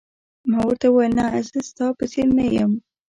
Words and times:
ما 0.49 0.59
ورته 0.67 0.85
وویل: 0.89 1.13
نه، 1.19 1.25
زه 1.49 1.59
ستا 1.69 1.85
په 1.97 2.05
څېر 2.11 2.27
نه 2.37 2.45
یم. 2.55 2.71